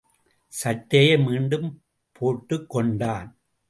சட்டையை 0.47 1.17
மீண்டும் 1.17 1.83
போட்டுக் 2.11 2.69
கொண்டான். 2.69 3.37